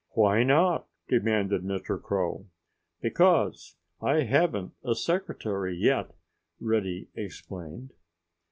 "Why 0.13 0.41
not?" 0.41 0.87
demanded 1.07 1.61
Mr. 1.61 2.01
Crow. 2.01 2.47
"Because 3.01 3.75
I 4.01 4.21
haven't 4.23 4.71
a 4.83 4.95
secretary 4.95 5.77
yet," 5.77 6.15
Reddy 6.59 7.09
explained. 7.13 7.91